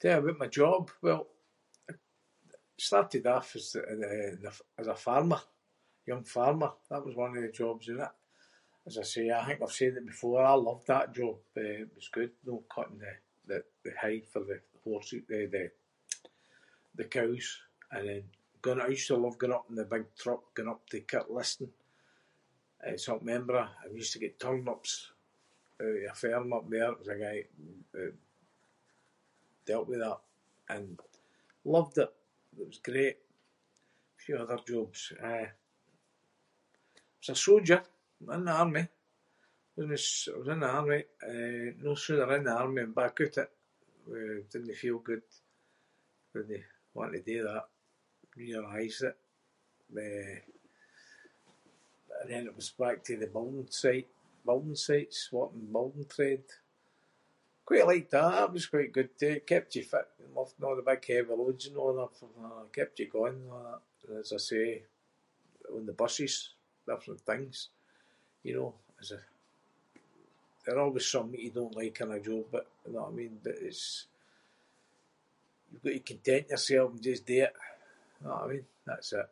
Tell 0.00 0.12
you 0.20 0.28
aboot 0.28 0.38
my 0.40 0.46
job? 0.48 0.90
Well, 1.02 1.26
I 1.90 1.94
started 2.88 3.24
off 3.36 3.48
as, 3.58 3.76
eh, 3.76 3.80
the- 4.42 4.62
as 4.80 4.86
a 4.86 4.96
farmer- 4.96 5.42
young 6.10 6.24
farmer. 6.24 6.72
That 6.90 7.04
was 7.04 7.14
one 7.14 7.36
of 7.36 7.42
the 7.42 7.52
jobs 7.62 7.88
and 7.88 8.00
that 8.00 8.14
as 8.88 8.98
I 8.98 9.02
say- 9.12 9.30
I 9.40 9.44
think 9.46 9.62
I’ve 9.64 9.72
said 9.80 9.96
it 10.00 10.04
before, 10.14 10.42
I 10.42 10.52
loved 10.68 10.86
that 10.92 11.08
job, 11.20 11.36
eh, 11.64 11.78
it 11.84 11.90
was 11.98 12.08
good, 12.18 12.32
know, 12.44 12.60
cutting 12.74 12.98
the- 13.48 13.64
the 13.84 13.90
hay 14.00 14.16
for 14.32 14.42
the 14.50 14.58
horse- 14.82 15.14
eh, 15.36 15.46
the- 15.54 15.72
the 16.98 17.06
cows 17.16 17.46
and 17.94 18.04
then 18.08 18.24
going- 18.62 18.82
I 18.82 18.88
used 18.96 19.06
to 19.08 19.16
love 19.24 19.38
going 19.40 19.54
up 19.58 19.68
in 19.70 19.76
the 19.80 19.86
big 19.94 20.04
truck 20.20 20.42
going 20.56 20.68
up 20.74 20.82
to 20.90 21.00
Kirkliston. 21.10 21.70
It’s 22.88 23.08
up 23.12 23.22
in 23.22 23.28
Edinburgh 23.34 23.70
and 23.82 23.90
we 23.92 24.00
used 24.02 24.12
to 24.14 24.18
get 24.24 24.38
turnips 24.44 24.92
out 25.80 25.86
of 25.86 26.10
a 26.10 26.14
farm 26.20 26.50
up 26.58 26.66
there– 26.72 26.90
it 26.92 26.98
was 27.00 27.08
a 27.14 27.18
guy 27.24 27.38
that 27.94 28.14
dealt 29.66 29.88
with 29.90 30.00
that 30.06 30.20
and 30.74 30.88
loved 31.74 31.96
it. 32.04 32.12
It 32.60 32.66
was 32.70 32.78
great. 32.88 33.18
Few 34.22 34.36
other 34.42 34.58
jobs, 34.70 35.00
eh- 35.32 35.52
I 35.52 35.54
was 37.20 37.30
a 37.30 37.34
soldier 37.48 37.80
in 38.36 38.44
the 38.44 38.50
army, 38.62 38.84
wasnae- 39.76 40.28
I 40.34 40.38
was 40.40 40.48
in 40.54 40.60
the 40.60 40.66
army, 40.78 41.00
eh, 41.30 41.68
no 41.84 41.92
sooner 42.04 42.30
in 42.38 42.44
the 42.44 42.50
army 42.62 42.82
than 42.82 42.92
back 43.00 43.14
oot 43.22 43.38
it 43.44 43.50
with- 44.08 44.50
didnae 44.50 44.76
feel 44.82 44.98
good. 45.08 45.22
Didnae 46.34 46.64
want 46.96 47.12
to 47.14 47.22
do 47.30 47.38
that. 47.48 47.66
Realised 48.46 49.02
it, 49.10 49.18
eh, 50.04 50.38
and 52.20 52.28
then 52.30 52.44
it 52.50 52.54
was 52.60 52.70
back 52.82 52.98
to 53.04 53.12
the 53.22 53.28
building 53.34 53.68
site- 53.80 54.14
building 54.46 54.76
sites 54.86 55.20
working 55.36 55.68
building 55.76 56.06
trade. 56.14 56.44
Quite 57.68 57.86
liked 57.90 58.10
that, 58.14 58.30
that 58.36 58.52
was 58.54 58.66
quite 58.72 58.92
good 58.96 59.10
too. 59.18 59.28
It 59.38 59.46
kept 59.50 59.74
you 59.76 59.84
fit, 59.92 60.08
you 60.18 60.26
know, 60.28 60.40
lifting 60.42 60.66
a’ 60.68 60.76
the 60.78 60.88
big 60.90 61.02
heavy 61.10 61.32
loads 61.40 61.64
and 61.68 61.76
a’ 61.82 61.86
that 61.98 62.14
[inc] 62.72 62.72
kept 62.76 62.96
you 63.00 63.08
going 63.16 63.38
and 63.42 63.50
a' 63.56 63.62
that 64.04 64.08
and 64.08 64.16
as 64.22 64.30
I 64.34 64.36
say 64.50 64.68
on 65.74 65.82
the 65.88 65.94
buses, 66.02 66.34
different 66.90 67.22
things, 67.30 67.56
you 68.46 68.52
know, 68.56 68.70
as 69.00 69.08
a- 69.18 69.28
there 70.62 70.78
always 70.82 71.06
something 71.14 71.40
you 71.44 71.50
don’t 71.56 71.74
like 71.80 71.98
in 72.04 72.12
a 72.12 72.20
job, 72.28 72.44
but 72.54 72.66
you 72.84 72.92
know 72.94 73.04
what 73.04 73.08
I 73.08 73.12
mean, 73.18 73.36
it’s- 73.70 74.00
you've 75.72 75.82
got 75.84 75.92
to 75.92 76.00
content 76.10 76.46
yourself 76.52 76.90
and 76.92 77.02
just 77.06 77.24
do 77.30 77.38
it, 77.46 77.54
know 78.22 78.28
what 78.34 78.42
I 78.44 78.48
mean? 78.52 78.66
That’s 78.88 79.12
it. 79.20 79.28